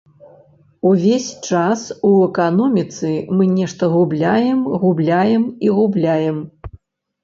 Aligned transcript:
Увесь 0.91 1.27
час 1.49 1.83
у 2.09 2.15
эканоміцы 2.29 3.13
мы 3.37 3.43
нешта 3.61 3.93
губляем, 3.99 4.67
губляем 4.83 5.49
і 5.67 5.75
губляем. 5.81 6.47